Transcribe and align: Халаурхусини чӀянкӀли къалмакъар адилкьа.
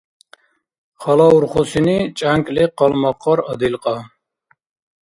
Халаурхусини 1.01 1.97
чӀянкӀли 2.17 2.63
къалмакъар 2.77 3.39
адилкьа. 3.51 3.97